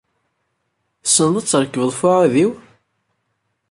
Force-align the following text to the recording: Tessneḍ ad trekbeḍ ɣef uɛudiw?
Tessneḍ 1.03 1.35
ad 1.37 1.45
trekbeḍ 1.47 1.87
ɣef 1.91 1.99
uɛudiw? 2.09 2.51